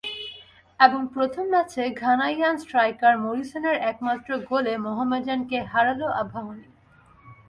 এবং 0.79 1.01
প্রথম 1.13 1.45
ম্যাচে 1.49 1.83
ঘানাইয়ান 2.03 2.55
স্ট্রাইকার 2.57 3.13
মরিসনের 3.17 3.77
একমাত্র 3.91 4.29
গোলে 4.49 4.73
মোহামেডানকে 4.77 5.57
হারাল 5.71 6.01
আবাহনী। 6.21 6.67